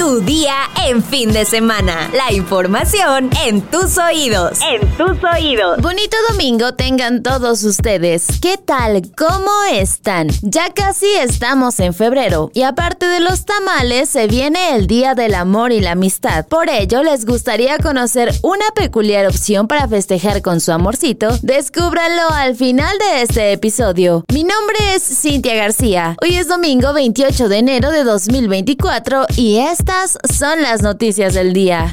Tu 0.00 0.22
día 0.22 0.54
en 0.86 1.04
fin 1.04 1.30
de 1.30 1.44
semana. 1.44 2.10
La 2.14 2.32
información 2.32 3.28
en 3.44 3.60
tus 3.60 3.98
oídos. 3.98 4.58
En 4.62 4.80
tus 4.96 5.22
oídos. 5.22 5.78
Bonito 5.82 6.16
domingo 6.30 6.72
tengan 6.72 7.22
todos 7.22 7.62
ustedes. 7.64 8.24
¿Qué 8.40 8.56
tal? 8.56 9.02
¿Cómo 9.14 9.50
están? 9.70 10.28
Ya 10.40 10.72
casi 10.72 11.04
estamos 11.06 11.80
en 11.80 11.92
febrero 11.92 12.50
y 12.54 12.62
aparte 12.62 13.04
de 13.04 13.20
los 13.20 13.44
tamales 13.44 14.08
se 14.08 14.26
viene 14.26 14.74
el 14.74 14.86
Día 14.86 15.14
del 15.14 15.34
Amor 15.34 15.70
y 15.70 15.80
la 15.80 15.92
Amistad. 15.92 16.46
Por 16.46 16.70
ello 16.70 17.02
les 17.02 17.26
gustaría 17.26 17.76
conocer 17.76 18.32
una 18.42 18.70
peculiar 18.74 19.26
opción 19.26 19.68
para 19.68 19.86
festejar 19.86 20.40
con 20.40 20.60
su 20.60 20.72
amorcito. 20.72 21.28
Descúbranlo 21.42 22.30
al 22.32 22.56
final 22.56 22.96
de 22.98 23.22
este 23.22 23.52
episodio. 23.52 24.24
Mi 24.32 24.44
nombre 24.44 24.78
es 24.94 25.02
Cintia 25.02 25.54
García. 25.56 26.16
Hoy 26.22 26.36
es 26.36 26.48
domingo 26.48 26.94
28 26.94 27.50
de 27.50 27.58
enero 27.58 27.90
de 27.90 28.02
2024 28.02 29.26
y 29.36 29.58
estas 29.90 30.18
son 30.38 30.62
las 30.62 30.82
noticias 30.82 31.34
del 31.34 31.52
día. 31.52 31.92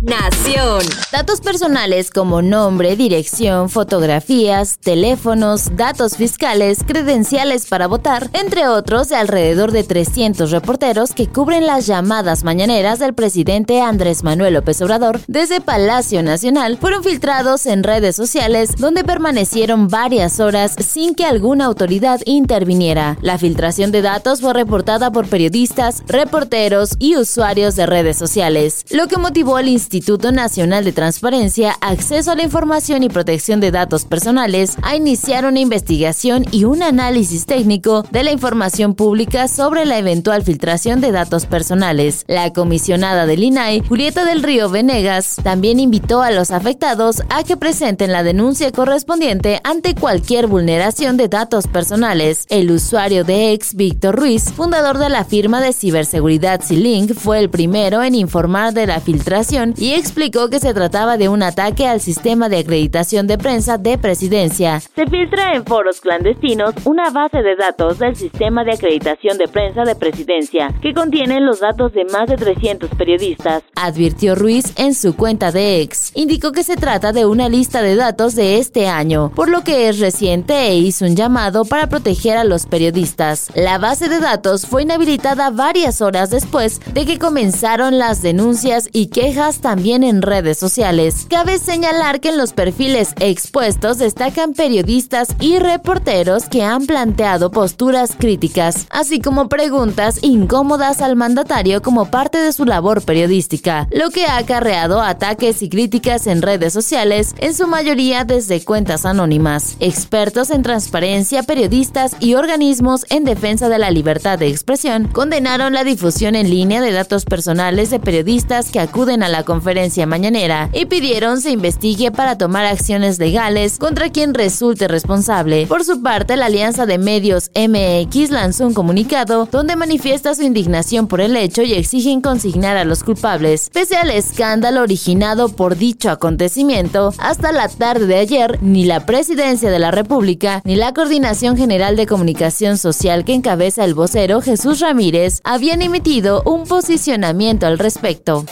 Nación. 0.00 0.80
Datos 1.12 1.42
personales 1.42 2.10
como 2.10 2.40
nombre, 2.40 2.96
dirección, 2.96 3.68
fotografías, 3.68 4.78
teléfonos, 4.78 5.76
datos 5.76 6.16
fiscales, 6.16 6.78
credenciales 6.86 7.66
para 7.66 7.86
votar, 7.86 8.30
entre 8.32 8.66
otros 8.66 9.10
de 9.10 9.16
alrededor 9.16 9.72
de 9.72 9.84
300 9.84 10.52
reporteros 10.52 11.12
que 11.12 11.26
cubren 11.26 11.66
las 11.66 11.86
llamadas 11.86 12.44
mañaneras 12.44 12.98
del 12.98 13.12
presidente 13.12 13.82
Andrés 13.82 14.24
Manuel 14.24 14.54
López 14.54 14.80
Obrador 14.80 15.20
desde 15.26 15.60
Palacio 15.60 16.22
Nacional, 16.22 16.78
fueron 16.78 17.04
filtrados 17.04 17.66
en 17.66 17.82
redes 17.82 18.16
sociales 18.16 18.76
donde 18.78 19.04
permanecieron 19.04 19.88
varias 19.88 20.40
horas 20.40 20.76
sin 20.78 21.14
que 21.14 21.26
alguna 21.26 21.66
autoridad 21.66 22.20
interviniera. 22.24 23.18
La 23.20 23.36
filtración 23.36 23.92
de 23.92 24.00
datos 24.00 24.40
fue 24.40 24.54
reportada 24.54 25.12
por 25.12 25.28
periodistas, 25.28 26.02
reporteros 26.06 26.94
y 26.98 27.16
usuarios 27.16 27.76
de 27.76 27.84
redes 27.84 28.16
sociales, 28.16 28.86
lo 28.88 29.06
que 29.06 29.18
motivó 29.18 29.58
al 29.58 29.68
Instituto 29.68 29.89
Nacional 30.32 30.84
de 30.84 30.92
Transparencia, 30.92 31.76
Acceso 31.80 32.30
a 32.30 32.36
la 32.36 32.44
Información 32.44 33.02
y 33.02 33.08
Protección 33.08 33.58
de 33.58 33.72
Datos 33.72 34.04
Personales 34.04 34.76
a 34.82 34.94
iniciar 34.94 35.44
una 35.44 35.58
investigación 35.58 36.44
y 36.52 36.62
un 36.62 36.82
análisis 36.82 37.44
técnico 37.44 38.04
de 38.12 38.22
la 38.22 38.30
información 38.30 38.94
pública 38.94 39.48
sobre 39.48 39.84
la 39.84 39.98
eventual 39.98 40.44
filtración 40.44 41.00
de 41.00 41.10
datos 41.10 41.46
personales. 41.46 42.24
La 42.28 42.52
comisionada 42.52 43.26
del 43.26 43.42
INAI, 43.42 43.80
Julieta 43.80 44.24
del 44.24 44.44
Río 44.44 44.70
Venegas, 44.70 45.36
también 45.42 45.80
invitó 45.80 46.22
a 46.22 46.30
los 46.30 46.52
afectados 46.52 47.22
a 47.28 47.42
que 47.42 47.56
presenten 47.56 48.12
la 48.12 48.22
denuncia 48.22 48.70
correspondiente 48.70 49.60
ante 49.64 49.96
cualquier 49.96 50.46
vulneración 50.46 51.16
de 51.16 51.26
datos 51.26 51.66
personales. 51.66 52.46
El 52.48 52.70
usuario 52.70 53.24
de 53.24 53.52
ex 53.52 53.74
Víctor 53.74 54.14
Ruiz, 54.14 54.52
fundador 54.52 54.98
de 54.98 55.08
la 55.08 55.24
firma 55.24 55.60
de 55.60 55.72
ciberseguridad 55.72 56.60
C-Link, 56.60 57.14
fue 57.14 57.40
el 57.40 57.50
primero 57.50 58.04
en 58.04 58.14
informar 58.14 58.72
de 58.72 58.86
la 58.86 59.00
filtración 59.00 59.74
y 59.80 59.94
explicó 59.94 60.50
que 60.50 60.60
se 60.60 60.74
trataba 60.74 61.16
de 61.16 61.28
un 61.28 61.42
ataque 61.42 61.86
al 61.86 62.00
sistema 62.00 62.48
de 62.48 62.58
acreditación 62.58 63.26
de 63.26 63.38
prensa 63.38 63.78
de 63.78 63.96
presidencia. 63.96 64.78
Se 64.80 65.06
filtra 65.06 65.54
en 65.54 65.64
foros 65.64 66.00
clandestinos 66.00 66.74
una 66.84 67.10
base 67.10 67.38
de 67.42 67.56
datos 67.56 67.98
del 67.98 68.14
sistema 68.14 68.62
de 68.62 68.72
acreditación 68.72 69.38
de 69.38 69.48
prensa 69.48 69.84
de 69.84 69.96
presidencia 69.96 70.74
que 70.82 70.92
contiene 70.92 71.40
los 71.40 71.60
datos 71.60 71.92
de 71.94 72.04
más 72.04 72.28
de 72.28 72.36
300 72.36 72.90
periodistas. 72.90 73.62
Advirtió 73.74 74.34
Ruiz 74.34 74.74
en 74.76 74.94
su 74.94 75.16
cuenta 75.16 75.50
de 75.50 75.80
ex. 75.80 76.12
Indicó 76.14 76.52
que 76.52 76.62
se 76.62 76.76
trata 76.76 77.12
de 77.12 77.24
una 77.24 77.48
lista 77.48 77.80
de 77.80 77.96
datos 77.96 78.34
de 78.34 78.58
este 78.58 78.86
año, 78.86 79.32
por 79.34 79.48
lo 79.48 79.64
que 79.64 79.88
es 79.88 79.98
reciente 79.98 80.68
e 80.68 80.76
hizo 80.76 81.06
un 81.06 81.16
llamado 81.16 81.64
para 81.64 81.88
proteger 81.88 82.36
a 82.36 82.44
los 82.44 82.66
periodistas. 82.66 83.50
La 83.54 83.78
base 83.78 84.10
de 84.10 84.20
datos 84.20 84.66
fue 84.66 84.82
inhabilitada 84.82 85.48
varias 85.48 86.02
horas 86.02 86.28
después 86.28 86.80
de 86.92 87.06
que 87.06 87.18
comenzaron 87.18 87.98
las 87.98 88.20
denuncias 88.20 88.90
y 88.92 89.06
quejas 89.06 89.60
también 89.70 90.02
en 90.02 90.20
redes 90.20 90.58
sociales. 90.58 91.28
Cabe 91.30 91.56
señalar 91.58 92.18
que 92.18 92.30
en 92.30 92.38
los 92.38 92.52
perfiles 92.52 93.14
expuestos 93.20 93.98
destacan 93.98 94.52
periodistas 94.52 95.28
y 95.38 95.60
reporteros 95.60 96.48
que 96.48 96.64
han 96.64 96.86
planteado 96.86 97.52
posturas 97.52 98.16
críticas, 98.18 98.88
así 98.90 99.20
como 99.20 99.48
preguntas 99.48 100.18
incómodas 100.22 101.00
al 101.00 101.14
mandatario 101.14 101.82
como 101.82 102.10
parte 102.10 102.38
de 102.38 102.52
su 102.52 102.64
labor 102.64 103.02
periodística, 103.02 103.86
lo 103.92 104.10
que 104.10 104.26
ha 104.26 104.38
acarreado 104.38 105.00
ataques 105.02 105.62
y 105.62 105.68
críticas 105.68 106.26
en 106.26 106.42
redes 106.42 106.72
sociales, 106.72 107.36
en 107.38 107.54
su 107.54 107.68
mayoría 107.68 108.24
desde 108.24 108.64
cuentas 108.64 109.06
anónimas. 109.06 109.76
Expertos 109.78 110.50
en 110.50 110.64
transparencia, 110.64 111.44
periodistas 111.44 112.16
y 112.18 112.34
organismos 112.34 113.06
en 113.08 113.22
defensa 113.22 113.68
de 113.68 113.78
la 113.78 113.92
libertad 113.92 114.36
de 114.36 114.48
expresión 114.48 115.06
condenaron 115.06 115.74
la 115.74 115.84
difusión 115.84 116.34
en 116.34 116.50
línea 116.50 116.80
de 116.80 116.90
datos 116.90 117.24
personales 117.24 117.90
de 117.90 118.00
periodistas 118.00 118.72
que 118.72 118.80
acuden 118.80 119.22
a 119.22 119.28
la 119.28 119.44
conferencia 119.44 119.59
mañanera 120.06 120.70
y 120.72 120.86
pidieron 120.86 121.40
se 121.40 121.50
investigue 121.50 122.10
para 122.10 122.36
tomar 122.36 122.64
acciones 122.64 123.18
legales 123.18 123.78
contra 123.78 124.10
quien 124.10 124.34
resulte 124.34 124.88
responsable. 124.88 125.66
Por 125.66 125.84
su 125.84 126.02
parte, 126.02 126.36
la 126.36 126.46
Alianza 126.46 126.86
de 126.86 126.98
Medios 126.98 127.50
MX 127.54 128.30
lanzó 128.30 128.66
un 128.66 128.74
comunicado 128.74 129.48
donde 129.50 129.76
manifiesta 129.76 130.34
su 130.34 130.42
indignación 130.42 131.06
por 131.06 131.20
el 131.20 131.36
hecho 131.36 131.62
y 131.62 131.74
exigen 131.74 132.20
consignar 132.20 132.76
a 132.76 132.84
los 132.84 133.04
culpables. 133.04 133.70
Pese 133.72 133.96
al 133.96 134.10
escándalo 134.10 134.82
originado 134.82 135.48
por 135.48 135.76
dicho 135.76 136.10
acontecimiento, 136.10 137.12
hasta 137.18 137.52
la 137.52 137.68
tarde 137.68 138.06
de 138.06 138.16
ayer, 138.16 138.58
ni 138.62 138.84
la 138.84 139.06
Presidencia 139.06 139.70
de 139.70 139.78
la 139.78 139.90
República 139.90 140.62
ni 140.64 140.76
la 140.76 140.92
Coordinación 140.92 141.56
General 141.56 141.96
de 141.96 142.06
Comunicación 142.06 142.78
Social 142.78 143.24
que 143.24 143.34
encabeza 143.34 143.84
el 143.84 143.94
vocero 143.94 144.40
Jesús 144.40 144.80
Ramírez 144.80 145.40
habían 145.44 145.82
emitido 145.82 146.42
un 146.44 146.64
posicionamiento 146.64 147.66
al 147.66 147.78
respecto. 147.78 148.44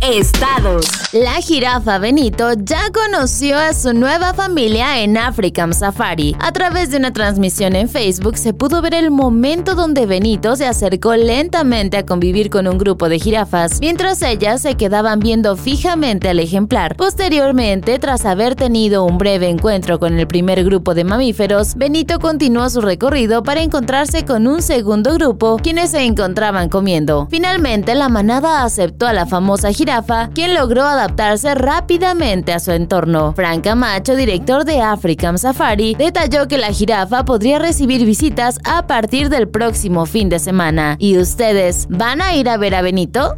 Estados. 0.00 0.86
La 1.12 1.42
jirafa 1.42 1.98
Benito 1.98 2.54
ya 2.54 2.90
conoció 2.90 3.58
a 3.58 3.74
su 3.74 3.92
nueva 3.92 4.32
familia 4.32 5.02
en 5.02 5.18
African 5.18 5.74
Safari. 5.74 6.34
A 6.40 6.52
través 6.52 6.90
de 6.90 6.96
una 6.96 7.12
transmisión 7.12 7.76
en 7.76 7.86
Facebook 7.86 8.38
se 8.38 8.54
pudo 8.54 8.80
ver 8.80 8.94
el 8.94 9.10
momento 9.10 9.74
donde 9.74 10.06
Benito 10.06 10.56
se 10.56 10.66
acercó 10.66 11.16
lentamente 11.16 11.98
a 11.98 12.06
convivir 12.06 12.48
con 12.48 12.66
un 12.66 12.78
grupo 12.78 13.10
de 13.10 13.18
jirafas, 13.18 13.78
mientras 13.80 14.22
ellas 14.22 14.62
se 14.62 14.76
quedaban 14.76 15.20
viendo 15.20 15.54
fijamente 15.54 16.30
al 16.30 16.40
ejemplar. 16.40 16.96
Posteriormente, 16.96 17.98
tras 17.98 18.24
haber 18.24 18.54
tenido 18.54 19.04
un 19.04 19.18
breve 19.18 19.50
encuentro 19.50 19.98
con 19.98 20.18
el 20.18 20.26
primer 20.26 20.64
grupo 20.64 20.94
de 20.94 21.04
mamíferos, 21.04 21.74
Benito 21.74 22.20
continuó 22.20 22.70
su 22.70 22.80
recorrido 22.80 23.42
para 23.42 23.60
encontrarse 23.60 24.24
con 24.24 24.46
un 24.46 24.62
segundo 24.62 25.12
grupo, 25.12 25.58
quienes 25.62 25.90
se 25.90 26.04
encontraban 26.04 26.70
comiendo. 26.70 27.28
Finalmente, 27.30 27.94
la 27.94 28.08
manada 28.08 28.64
aceptó 28.64 29.06
a 29.06 29.12
la 29.12 29.26
famosa 29.26 29.70
jirafa 29.72 29.89
quien 30.34 30.54
logró 30.54 30.84
adaptarse 30.84 31.54
rápidamente 31.54 32.52
a 32.52 32.60
su 32.60 32.72
entorno. 32.72 33.32
Frank 33.34 33.64
Camacho, 33.64 34.14
director 34.14 34.64
de 34.64 34.80
African 34.80 35.38
Safari, 35.38 35.94
detalló 35.94 36.46
que 36.46 36.58
la 36.58 36.72
jirafa 36.72 37.24
podría 37.24 37.58
recibir 37.58 38.04
visitas 38.04 38.58
a 38.64 38.86
partir 38.86 39.28
del 39.28 39.48
próximo 39.48 40.06
fin 40.06 40.28
de 40.28 40.38
semana. 40.38 40.96
¿Y 40.98 41.18
ustedes 41.18 41.86
van 41.90 42.22
a 42.22 42.34
ir 42.34 42.48
a 42.48 42.56
ver 42.56 42.74
a 42.74 42.82
Benito? 42.82 43.36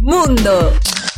Mundo. 0.00 0.72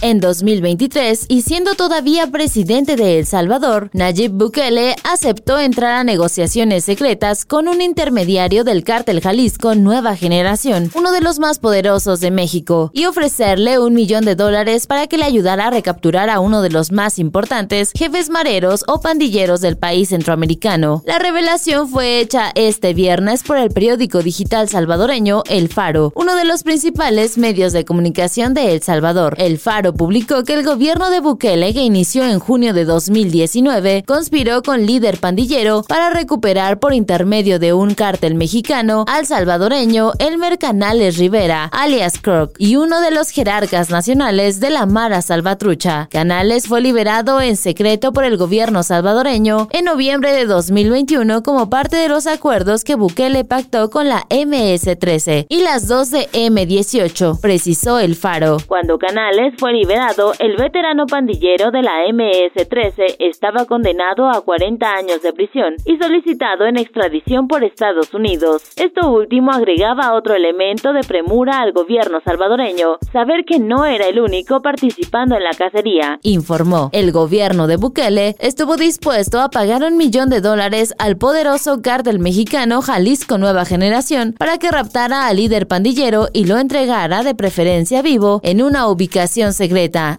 En 0.05 0.19
2023, 0.19 1.27
y 1.29 1.43
siendo 1.43 1.77
todavía 1.77 2.27
presidente 2.27 2.97
de 2.97 3.21
El 3.21 3.27
Salvador, 3.27 3.89
Nayib 3.93 4.33
Bukele 4.33 4.97
aceptó 5.05 5.61
entrar 5.61 5.93
a 5.93 6.03
negociaciones 6.03 6.85
secretas 6.85 7.45
con 7.45 7.69
un 7.69 7.81
intermediario 7.81 8.65
del 8.65 8.83
cártel 8.83 9.21
Jalisco 9.21 9.77
Nueva 9.77 10.17
Generación, 10.17 10.91
uno 10.97 11.13
de 11.13 11.21
los 11.21 11.39
más 11.39 11.61
poderosos 11.61 12.19
de 12.19 12.33
México, 12.33 12.91
y 12.93 13.05
ofrecerle 13.05 13.79
un 13.79 13.95
millón 13.95 14.25
de 14.25 14.35
dólares 14.35 14.89
para 14.89 15.07
que 15.07 15.19
le 15.19 15.25
ayudara 15.25 15.69
a 15.69 15.71
recapturar 15.71 16.31
a 16.31 16.41
uno 16.41 16.63
de 16.63 16.71
los 16.71 16.91
más 16.91 17.21
importantes 17.21 17.93
jefes 17.97 18.29
mareros 18.29 18.83
o 18.89 19.01
pandilleros 19.01 19.61
del 19.61 19.79
país 19.79 20.09
centroamericano. 20.09 21.05
La 21.07 21.21
revelación 21.21 21.89
fue 21.89 22.19
hecha 22.19 22.51
este 22.57 22.93
viernes 22.93 23.45
por 23.45 23.57
el 23.57 23.71
periódico 23.71 24.21
digital 24.21 24.69
salvadoreño 24.69 25.45
El 25.49 25.69
Faro, 25.69 26.13
uno 26.17 26.35
de 26.35 26.45
los 26.45 26.65
principales 26.65 27.39
medios 27.39 27.73
de 27.73 27.85
comunicación 27.85 28.53
de 28.53 28.73
El 28.73 28.83
Salvador. 28.83 29.37
El 29.39 29.61
Faro 29.61 29.92
publicó 29.93 30.45
que 30.45 30.55
el 30.55 30.65
gobierno 30.65 31.11
de 31.11 31.21
Bukele, 31.21 31.73
que 31.73 31.83
inició 31.83 32.25
en 32.25 32.39
junio 32.39 32.73
de 32.73 32.85
2019, 32.85 34.05
conspiró 34.07 34.63
con 34.63 34.87
líder 34.87 35.19
pandillero 35.19 35.83
para 35.89 36.11
recuperar 36.11 36.79
por 36.79 36.95
intermedio 36.95 37.59
de 37.59 37.73
un 37.73 37.95
cártel 37.95 38.35
mexicano 38.35 39.05
al 39.09 39.27
salvadoreño 39.27 40.13
Elmer 40.19 40.59
Canales 40.59 41.19
Rivera, 41.19 41.71
alias 41.73 42.19
Croc, 42.21 42.55
y 42.59 42.77
uno 42.77 43.01
de 43.01 43.11
los 43.11 43.31
jerarcas 43.31 43.91
nacionales 43.91 44.61
de 44.61 44.71
la 44.71 44.87
Mara 44.87 45.23
Salvatrucha. 45.23 46.09
Canales 46.11 46.69
fue 46.69 46.81
liberado 46.81 47.41
en 47.41 47.57
secreto 47.57 48.13
por 48.13 48.25
el 48.25 48.37
gobierno 48.37 48.83
salvadoreño 48.83 49.69
en 49.73 49.85
noviembre 49.85 50.33
de 50.33 50.47
2021 50.47 51.43
como 51.43 51.69
parte 51.69 51.97
de 51.97 52.09
los 52.09 52.27
acuerdos 52.27 52.85
que 52.85 52.95
Bukele 52.95 53.45
pactó 53.45 53.91
con 53.91 54.09
la 54.09 54.27
MS-13 54.31 55.47
y 55.49 55.63
las 55.63 55.89
dos 55.89 56.11
de 56.11 56.29
M-18, 56.33 57.41
precisó 57.41 57.99
el 57.99 58.15
Faro. 58.15 58.59
Cuando 58.67 58.99
Canales 58.99 59.55
fue 59.59 59.73
liberado, 59.83 60.33
el 60.39 60.57
veterano 60.57 61.07
pandillero 61.07 61.73
de 61.73 61.83
la 61.83 62.05
MS-13 62.07 63.17
estaba 63.19 63.65
condenado 63.65 64.31
a 64.31 64.41
40 64.41 64.87
años 64.89 65.23
de 65.23 65.33
prisión 65.33 65.75
y 65.85 65.97
solicitado 65.97 66.67
en 66.67 66.77
extradición 66.77 67.49
por 67.49 67.65
Estados 67.65 68.15
Unidos. 68.15 68.63
Esto 68.77 69.11
último 69.11 69.51
agregaba 69.51 70.15
otro 70.15 70.37
elemento 70.37 70.93
de 70.93 71.01
premura 71.01 71.59
al 71.59 71.73
gobierno 71.73 72.21
salvadoreño, 72.25 72.99
saber 73.13 73.45
que 73.45 73.59
no 73.59 73.85
era 73.85 74.07
el 74.07 74.21
único 74.21 74.63
participando 74.63 75.35
en 75.35 75.43
la 75.43 75.51
cacería. 75.51 76.21
Informó, 76.23 76.91
el 76.93 77.11
gobierno 77.11 77.67
de 77.67 77.75
Bukele 77.75 78.37
estuvo 78.39 78.77
dispuesto 78.77 79.41
a 79.41 79.51
pagar 79.51 79.83
un 79.83 79.97
millón 79.97 80.31
de 80.31 80.41
dólares 80.41 80.95
al 81.01 81.17
poderoso 81.17 81.83
cártel 81.83 82.21
mexicano 82.21 82.83
Jalisco 82.83 83.37
Nueva 83.37 83.65
Generación 83.65 84.37
para 84.39 84.59
que 84.59 84.71
raptara 84.71 85.27
al 85.27 85.39
líder 85.39 85.67
pandillero 85.67 86.29
y 86.33 86.45
lo 86.45 86.59
entregara 86.59 87.25
de 87.25 87.35
preferencia 87.35 88.01
vivo 88.01 88.41
en 88.45 88.63
una 88.63 88.87
ubicación 88.87 89.53
secreta, 89.53 89.72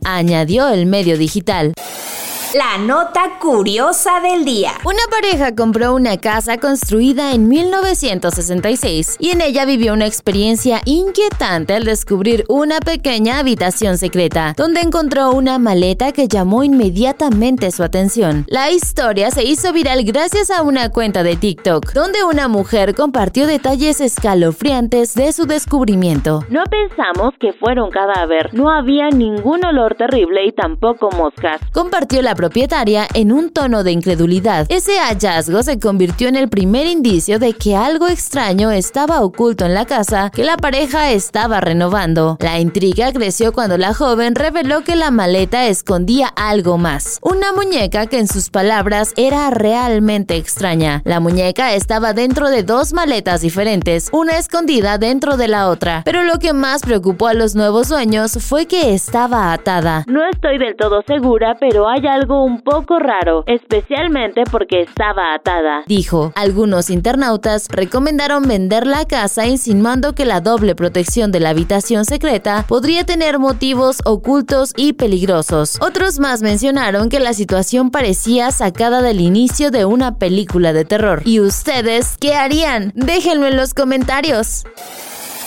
añadió 0.03 0.69
el 0.69 0.85
medio 0.85 1.17
digital. 1.17 1.73
La 2.53 2.77
nota 2.77 3.39
curiosa 3.39 4.19
del 4.19 4.45
día. 4.45 4.73
Una 4.85 5.01
pareja 5.09 5.55
compró 5.55 5.95
una 5.95 6.17
casa 6.17 6.59
construida 6.59 7.33
en 7.33 7.47
1966 7.47 9.15
y 9.19 9.31
en 9.31 9.41
ella 9.41 9.65
vivió 9.65 9.91
una 9.91 10.05
experiencia 10.05 10.79
inquietante 10.85 11.73
al 11.73 11.83
descubrir 11.83 12.45
una 12.49 12.79
pequeña 12.79 13.39
habitación 13.39 13.97
secreta, 13.97 14.53
donde 14.55 14.81
encontró 14.81 15.31
una 15.31 15.57
maleta 15.57 16.11
que 16.11 16.27
llamó 16.27 16.63
inmediatamente 16.63 17.71
su 17.71 17.81
atención. 17.81 18.45
La 18.47 18.69
historia 18.69 19.31
se 19.31 19.43
hizo 19.43 19.73
viral 19.73 20.03
gracias 20.03 20.51
a 20.51 20.61
una 20.61 20.89
cuenta 20.89 21.23
de 21.23 21.35
TikTok, 21.35 21.93
donde 21.93 22.23
una 22.23 22.47
mujer 22.49 22.93
compartió 22.93 23.47
detalles 23.47 23.99
escalofriantes 23.99 25.15
de 25.15 25.31
su 25.31 25.47
descubrimiento. 25.47 26.45
No 26.49 26.65
pensamos 26.65 27.33
que 27.39 27.53
fuera 27.53 27.83
un 27.83 27.89
cadáver, 27.89 28.53
no 28.53 28.69
había 28.69 29.09
ningún 29.09 29.65
olor 29.65 29.95
terrible 29.95 30.45
y 30.45 30.51
tampoco 30.51 31.09
moscas. 31.17 31.59
Compartió 31.71 32.21
la 32.21 32.35
propietaria 32.43 33.07
en 33.13 33.31
un 33.31 33.51
tono 33.51 33.85
de 33.85 33.93
incredulidad. 33.93 34.65
Ese 34.67 34.99
hallazgo 34.99 35.63
se 35.63 35.79
convirtió 35.79 36.27
en 36.27 36.35
el 36.35 36.49
primer 36.49 36.87
indicio 36.87 37.39
de 37.39 37.53
que 37.53 37.77
algo 37.77 38.09
extraño 38.09 38.69
estaba 38.69 39.21
oculto 39.21 39.63
en 39.63 39.73
la 39.73 39.85
casa 39.85 40.29
que 40.29 40.43
la 40.43 40.57
pareja 40.57 41.11
estaba 41.11 41.61
renovando. 41.61 42.35
La 42.41 42.59
intriga 42.59 43.13
creció 43.13 43.53
cuando 43.53 43.77
la 43.77 43.93
joven 43.93 44.35
reveló 44.35 44.83
que 44.83 44.97
la 44.97 45.09
maleta 45.09 45.67
escondía 45.67 46.27
algo 46.27 46.77
más. 46.77 47.17
Una 47.21 47.53
muñeca 47.53 48.07
que 48.07 48.19
en 48.19 48.27
sus 48.27 48.49
palabras 48.49 49.13
era 49.15 49.49
realmente 49.49 50.35
extraña. 50.35 51.01
La 51.05 51.21
muñeca 51.21 51.73
estaba 51.75 52.11
dentro 52.11 52.49
de 52.49 52.63
dos 52.63 52.91
maletas 52.91 53.39
diferentes, 53.39 54.09
una 54.11 54.37
escondida 54.37 54.97
dentro 54.97 55.37
de 55.37 55.47
la 55.47 55.69
otra. 55.69 56.01
Pero 56.03 56.23
lo 56.23 56.39
que 56.39 56.51
más 56.51 56.81
preocupó 56.81 57.27
a 57.27 57.33
los 57.35 57.55
nuevos 57.55 57.87
dueños 57.87 58.37
fue 58.41 58.65
que 58.65 58.93
estaba 58.93 59.53
atada. 59.53 60.03
No 60.07 60.19
estoy 60.29 60.57
del 60.57 60.75
todo 60.75 61.03
segura, 61.07 61.55
pero 61.57 61.87
hay 61.87 62.05
algo 62.05 62.32
un 62.41 62.61
poco 62.61 62.99
raro, 62.99 63.43
especialmente 63.47 64.43
porque 64.49 64.81
estaba 64.81 65.33
atada. 65.33 65.83
Dijo, 65.87 66.31
algunos 66.35 66.89
internautas 66.89 67.67
recomendaron 67.69 68.47
vender 68.47 68.87
la 68.87 69.05
casa 69.05 69.45
insinuando 69.45 70.15
que 70.15 70.25
la 70.25 70.41
doble 70.41 70.75
protección 70.75 71.31
de 71.31 71.39
la 71.39 71.49
habitación 71.49 72.05
secreta 72.05 72.65
podría 72.67 73.05
tener 73.05 73.39
motivos 73.39 74.01
ocultos 74.05 74.73
y 74.75 74.93
peligrosos. 74.93 75.77
Otros 75.81 76.19
más 76.19 76.41
mencionaron 76.41 77.09
que 77.09 77.19
la 77.19 77.33
situación 77.33 77.91
parecía 77.91 78.51
sacada 78.51 79.01
del 79.01 79.19
inicio 79.19 79.71
de 79.71 79.85
una 79.85 80.17
película 80.17 80.73
de 80.73 80.85
terror. 80.85 81.21
¿Y 81.25 81.39
ustedes 81.39 82.17
qué 82.19 82.35
harían? 82.35 82.91
Déjenlo 82.95 83.47
en 83.47 83.57
los 83.57 83.73
comentarios. 83.73 84.65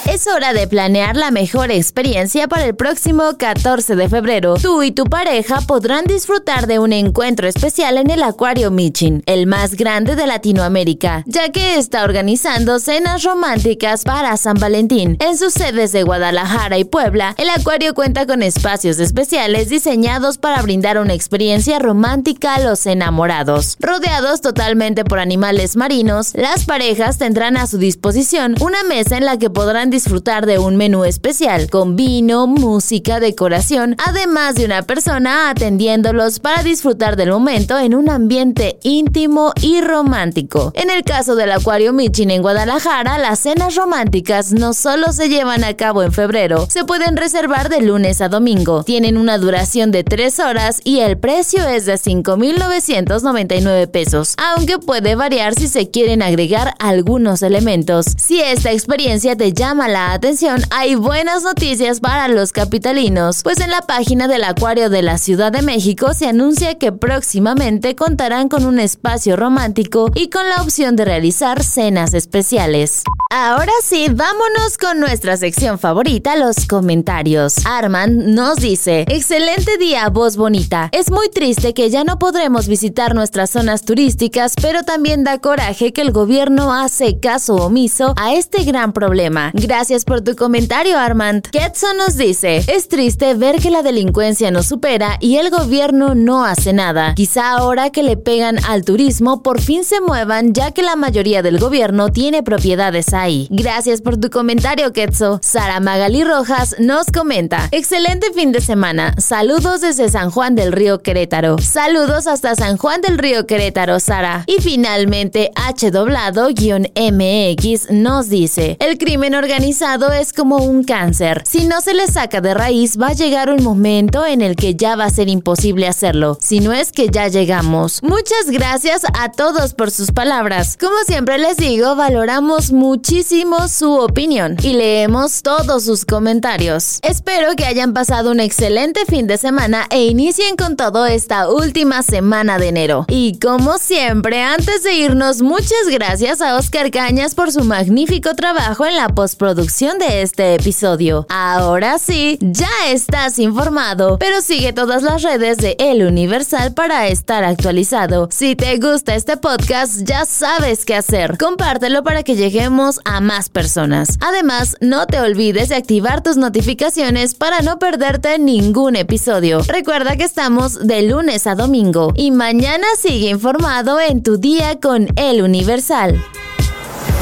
Es 0.08 0.28
hora 0.28 0.52
de 0.52 0.68
planear 0.68 1.16
la 1.16 1.32
mejor 1.32 1.72
experiencia 1.72 2.46
para 2.46 2.64
el 2.64 2.76
próximo 2.76 3.24
14 3.36 3.96
de 3.96 4.08
febrero. 4.08 4.54
Tú 4.54 4.84
y 4.84 4.92
tu 4.92 5.04
pareja 5.04 5.60
podrán 5.62 6.04
disfrutar 6.04 6.68
de 6.68 6.78
un 6.78 6.92
encuentro 6.92 7.48
especial 7.48 7.98
en 7.98 8.10
el 8.10 8.22
Acuario 8.22 8.70
Michin, 8.70 9.24
el 9.26 9.48
más 9.48 9.74
grande 9.74 10.14
de 10.14 10.28
Latinoamérica, 10.28 11.24
ya 11.26 11.50
que 11.50 11.76
está 11.76 12.04
organizando 12.04 12.78
cenas 12.78 13.24
románticas 13.24 14.04
para 14.04 14.36
San 14.36 14.58
Valentín. 14.58 15.16
En 15.18 15.36
sus 15.36 15.52
sedes 15.52 15.90
de 15.90 16.04
Guadalajara 16.04 16.78
y 16.78 16.84
Puebla, 16.84 17.34
el 17.36 17.50
acuario 17.50 17.92
cuenta 17.92 18.26
con 18.26 18.44
espacios 18.44 19.00
especiales 19.00 19.70
diseñados 19.70 20.38
para 20.38 20.62
brindar 20.62 20.98
una 20.98 21.14
experiencia 21.14 21.80
romántica 21.80 22.54
a 22.54 22.60
los 22.60 22.86
enamorados. 22.86 23.76
Rodeados 23.80 24.40
totalmente 24.40 25.04
por 25.04 25.18
animales 25.18 25.74
marinos, 25.74 26.32
las 26.34 26.64
parejas 26.64 27.18
tendrán 27.18 27.56
a 27.56 27.66
su 27.66 27.78
disposición 27.78 28.54
una 28.60 28.84
mesa 28.84 29.16
en 29.16 29.24
la 29.24 29.36
que 29.36 29.50
podrán 29.50 29.90
disfrutar 29.96 30.44
de 30.44 30.58
un 30.58 30.76
menú 30.76 31.06
especial 31.06 31.70
con 31.70 31.96
vino, 31.96 32.46
música, 32.46 33.18
decoración, 33.18 33.96
además 34.06 34.54
de 34.54 34.66
una 34.66 34.82
persona 34.82 35.48
atendiéndolos 35.48 36.38
para 36.38 36.62
disfrutar 36.62 37.16
del 37.16 37.30
momento 37.30 37.78
en 37.78 37.94
un 37.94 38.10
ambiente 38.10 38.78
íntimo 38.82 39.54
y 39.62 39.80
romántico. 39.80 40.70
En 40.74 40.90
el 40.90 41.02
caso 41.02 41.34
del 41.34 41.50
Acuario 41.50 41.94
Michin 41.94 42.30
en 42.30 42.42
Guadalajara, 42.42 43.16
las 43.16 43.38
cenas 43.38 43.74
románticas 43.74 44.52
no 44.52 44.74
solo 44.74 45.12
se 45.12 45.30
llevan 45.30 45.64
a 45.64 45.78
cabo 45.78 46.02
en 46.02 46.12
febrero, 46.12 46.66
se 46.70 46.84
pueden 46.84 47.16
reservar 47.16 47.70
de 47.70 47.80
lunes 47.80 48.20
a 48.20 48.28
domingo. 48.28 48.82
Tienen 48.82 49.16
una 49.16 49.38
duración 49.38 49.92
de 49.92 50.04
3 50.04 50.40
horas 50.40 50.82
y 50.84 50.98
el 50.98 51.16
precio 51.16 51.66
es 51.66 51.86
de 51.86 51.94
5.999 51.94 53.90
pesos, 53.90 54.34
aunque 54.36 54.78
puede 54.78 55.14
variar 55.14 55.54
si 55.54 55.68
se 55.68 55.90
quieren 55.90 56.20
agregar 56.20 56.74
algunos 56.80 57.40
elementos. 57.40 58.04
Si 58.18 58.42
esta 58.42 58.72
experiencia 58.72 59.36
te 59.36 59.54
llama 59.54 59.85
la 59.88 60.12
atención, 60.12 60.62
hay 60.70 60.94
buenas 60.94 61.42
noticias 61.42 62.00
para 62.00 62.28
los 62.28 62.52
capitalinos, 62.52 63.42
pues 63.42 63.60
en 63.60 63.70
la 63.70 63.82
página 63.82 64.28
del 64.28 64.44
Acuario 64.44 64.90
de 64.90 65.02
la 65.02 65.18
Ciudad 65.18 65.52
de 65.52 65.62
México 65.62 66.12
se 66.14 66.26
anuncia 66.26 66.78
que 66.78 66.92
próximamente 66.92 67.94
contarán 67.94 68.48
con 68.48 68.64
un 68.64 68.78
espacio 68.78 69.36
romántico 69.36 70.10
y 70.14 70.30
con 70.30 70.48
la 70.48 70.62
opción 70.62 70.96
de 70.96 71.04
realizar 71.04 71.62
cenas 71.62 72.14
especiales. 72.14 73.04
Ahora 73.38 73.72
sí, 73.82 74.06
vámonos 74.10 74.78
con 74.80 74.98
nuestra 74.98 75.36
sección 75.36 75.78
favorita, 75.78 76.36
los 76.36 76.64
comentarios. 76.66 77.66
Armand 77.66 78.28
nos 78.28 78.56
dice, 78.56 79.04
excelente 79.10 79.76
día, 79.76 80.08
voz 80.08 80.38
bonita. 80.38 80.88
Es 80.92 81.10
muy 81.10 81.28
triste 81.28 81.74
que 81.74 81.90
ya 81.90 82.02
no 82.02 82.18
podremos 82.18 82.66
visitar 82.66 83.14
nuestras 83.14 83.50
zonas 83.50 83.82
turísticas, 83.82 84.54
pero 84.62 84.84
también 84.84 85.22
da 85.22 85.38
coraje 85.38 85.92
que 85.92 86.00
el 86.00 86.12
gobierno 86.12 86.72
hace 86.72 87.20
caso 87.20 87.56
omiso 87.56 88.14
a 88.16 88.32
este 88.32 88.64
gran 88.64 88.94
problema. 88.94 89.50
Gracias 89.52 90.06
por 90.06 90.22
tu 90.22 90.34
comentario, 90.34 90.98
Armand. 90.98 91.46
Ketson 91.50 91.98
nos 91.98 92.16
dice, 92.16 92.64
es 92.66 92.88
triste 92.88 93.34
ver 93.34 93.60
que 93.60 93.70
la 93.70 93.82
delincuencia 93.82 94.50
nos 94.50 94.64
supera 94.64 95.18
y 95.20 95.36
el 95.36 95.50
gobierno 95.50 96.14
no 96.14 96.46
hace 96.46 96.72
nada. 96.72 97.12
Quizá 97.14 97.50
ahora 97.50 97.90
que 97.90 98.02
le 98.02 98.16
pegan 98.16 98.56
al 98.64 98.82
turismo 98.82 99.42
por 99.42 99.60
fin 99.60 99.84
se 99.84 100.00
muevan 100.00 100.54
ya 100.54 100.70
que 100.70 100.80
la 100.80 100.96
mayoría 100.96 101.42
del 101.42 101.58
gobierno 101.58 102.08
tiene 102.08 102.42
propiedades 102.42 103.12
ahí. 103.12 103.25
Gracias 103.50 104.02
por 104.02 104.18
tu 104.18 104.30
comentario, 104.30 104.92
Ketso. 104.92 105.40
Sara 105.42 105.80
Magali 105.80 106.22
Rojas 106.22 106.76
nos 106.78 107.06
comenta, 107.06 107.68
excelente 107.72 108.32
fin 108.32 108.52
de 108.52 108.60
semana. 108.60 109.16
Saludos 109.18 109.80
desde 109.80 110.08
San 110.08 110.30
Juan 110.30 110.54
del 110.54 110.70
Río 110.70 111.02
Querétaro. 111.02 111.58
Saludos 111.58 112.28
hasta 112.28 112.54
San 112.54 112.76
Juan 112.76 113.00
del 113.00 113.18
Río 113.18 113.46
Querétaro, 113.46 113.98
Sara. 113.98 114.44
Y 114.46 114.60
finalmente, 114.60 115.50
H 115.56 115.90
doblado-MX 115.90 117.90
nos 117.90 118.28
dice, 118.28 118.76
el 118.78 118.96
crimen 118.96 119.34
organizado 119.34 120.12
es 120.12 120.32
como 120.32 120.58
un 120.58 120.84
cáncer. 120.84 121.42
Si 121.44 121.66
no 121.66 121.80
se 121.80 121.94
le 121.94 122.06
saca 122.06 122.40
de 122.40 122.54
raíz, 122.54 122.96
va 123.00 123.08
a 123.08 123.14
llegar 123.14 123.50
un 123.50 123.64
momento 123.64 124.24
en 124.24 124.40
el 124.40 124.54
que 124.54 124.76
ya 124.76 124.94
va 124.94 125.06
a 125.06 125.10
ser 125.10 125.28
imposible 125.28 125.88
hacerlo. 125.88 126.38
Si 126.40 126.60
no 126.60 126.72
es 126.72 126.92
que 126.92 127.08
ya 127.08 127.26
llegamos. 127.26 128.04
Muchas 128.04 128.50
gracias 128.50 129.02
a 129.18 129.32
todos 129.32 129.74
por 129.74 129.90
sus 129.90 130.12
palabras. 130.12 130.76
Como 130.78 130.96
siempre 131.06 131.38
les 131.38 131.56
digo, 131.56 131.96
valoramos 131.96 132.70
muchísimo 133.08 133.68
su 133.68 133.92
opinión 133.92 134.56
y 134.64 134.72
leemos 134.72 135.42
todos 135.42 135.84
sus 135.84 136.04
comentarios. 136.04 136.98
Espero 137.02 137.54
que 137.54 137.64
hayan 137.64 137.92
pasado 137.92 138.32
un 138.32 138.40
excelente 138.40 139.04
fin 139.06 139.28
de 139.28 139.38
semana 139.38 139.86
e 139.90 140.06
inicien 140.06 140.56
con 140.56 140.74
todo 140.74 141.06
esta 141.06 141.48
última 141.48 142.02
semana 142.02 142.58
de 142.58 142.66
enero. 142.66 143.04
Y 143.06 143.38
como 143.38 143.78
siempre, 143.78 144.42
antes 144.42 144.82
de 144.82 144.94
irnos, 144.94 145.40
muchas 145.40 145.86
gracias 145.88 146.40
a 146.40 146.56
Oscar 146.56 146.90
Cañas 146.90 147.36
por 147.36 147.52
su 147.52 147.62
magnífico 147.62 148.34
trabajo 148.34 148.84
en 148.86 148.96
la 148.96 149.08
postproducción 149.10 149.36
producción 149.36 149.98
de 150.00 150.22
este 150.22 150.54
episodio. 150.56 151.26
Ahora 151.28 152.00
sí, 152.00 152.38
ya 152.40 152.88
estás 152.88 153.38
informado, 153.38 154.18
pero 154.18 154.40
sigue 154.40 154.72
todas 154.72 155.04
las 155.04 155.22
redes 155.22 155.58
de 155.58 155.76
El 155.78 156.02
Universal 156.02 156.74
para 156.74 157.06
estar 157.06 157.44
actualizado. 157.44 158.28
Si 158.32 158.56
te 158.56 158.76
gusta 158.78 159.14
este 159.14 159.36
podcast, 159.36 160.00
ya 160.02 160.24
sabes 160.24 160.84
qué 160.84 160.96
hacer. 160.96 161.38
Compártelo 161.38 162.02
para 162.02 162.24
que 162.24 162.34
lleguemos 162.34 162.95
a 163.04 163.20
más 163.20 163.48
personas. 163.48 164.18
Además, 164.20 164.76
no 164.80 165.06
te 165.06 165.20
olvides 165.20 165.68
de 165.68 165.76
activar 165.76 166.22
tus 166.22 166.36
notificaciones 166.36 167.34
para 167.34 167.60
no 167.60 167.78
perderte 167.78 168.38
ningún 168.38 168.96
episodio. 168.96 169.60
Recuerda 169.66 170.16
que 170.16 170.24
estamos 170.24 170.86
de 170.86 171.02
lunes 171.02 171.46
a 171.46 171.54
domingo 171.54 172.12
y 172.14 172.30
mañana 172.30 172.86
sigue 172.98 173.28
informado 173.28 174.00
en 174.00 174.22
tu 174.22 174.38
día 174.38 174.78
con 174.80 175.08
El 175.16 175.42
Universal. 175.42 176.22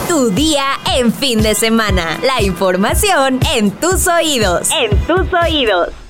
Tu 0.08 0.30
día 0.30 0.64
en 0.96 1.12
fin 1.12 1.42
de 1.42 1.54
semana. 1.54 2.20
La 2.22 2.42
información 2.42 3.40
en 3.54 3.70
tus 3.70 4.06
oídos. 4.06 4.68
En 4.70 4.96
tus 5.06 5.26
oídos. 5.32 6.03